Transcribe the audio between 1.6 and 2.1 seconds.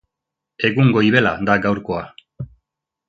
gaurkoa